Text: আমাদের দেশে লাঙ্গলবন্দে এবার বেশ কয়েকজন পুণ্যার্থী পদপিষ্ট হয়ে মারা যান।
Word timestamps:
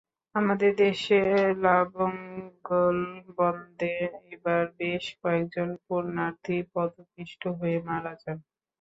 আমাদের 0.35 0.71
দেশে 0.79 1.19
লাঙ্গলবন্দে 1.63 2.75
এবার 4.33 4.61
বেশ 4.79 5.05
কয়েকজন 5.21 5.69
পুণ্যার্থী 5.83 6.57
পদপিষ্ট 6.73 7.41
হয়ে 7.57 7.77
মারা 7.87 8.13
যান। 8.21 8.37